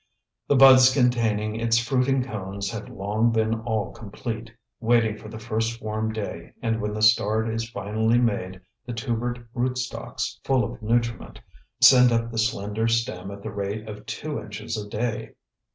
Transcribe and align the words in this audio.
The 0.47 0.55
buds 0.55 0.91
containing 0.91 1.59
its 1.59 1.77
fruiting 1.77 2.23
cones 2.23 2.71
have 2.71 2.89
long 2.89 3.31
been 3.31 3.59
all 3.59 3.91
complete, 3.91 4.51
waiting 4.79 5.15
for 5.15 5.29
the 5.29 5.37
first 5.37 5.79
warm 5.79 6.11
day, 6.11 6.53
and 6.59 6.81
when 6.81 6.95
the 6.95 7.03
start 7.03 7.47
is 7.47 7.69
finally 7.69 8.17
made 8.17 8.61
the 8.83 8.93
tubered 8.93 9.47
rootstocks, 9.55 10.39
full 10.43 10.63
of 10.63 10.81
nutriment, 10.81 11.39
send 11.83 12.11
up 12.11 12.31
the 12.31 12.39
slender 12.39 12.87
stem 12.87 13.29
at 13.29 13.43
the 13.43 13.51
rate 13.51 13.87
of 13.87 14.07
two 14.07 14.39
inches 14.39 14.75
a 14.75 14.89
day. 14.89 15.35